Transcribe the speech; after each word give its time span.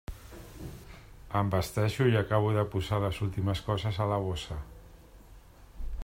Em 1.41 1.51
vesteixo 1.55 2.07
i 2.13 2.17
acabo 2.21 2.49
de 2.55 2.63
posar 2.75 2.99
les 3.05 3.19
últimes 3.27 3.61
coses 3.69 3.99
a 4.07 4.11
la 4.13 4.19
bossa. 4.29 4.57